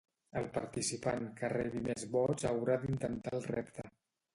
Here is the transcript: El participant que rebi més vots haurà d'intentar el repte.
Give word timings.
El 0.39 0.47
participant 0.55 1.29
que 1.41 1.53
rebi 1.55 1.85
més 1.91 2.09
vots 2.19 2.51
haurà 2.55 2.83
d'intentar 2.87 3.39
el 3.41 3.51
repte. 3.59 3.93